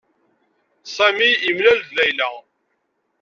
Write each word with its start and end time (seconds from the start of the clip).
Sami 0.95 1.29
yemlal-d 1.45 1.87
Layla. 1.95 2.29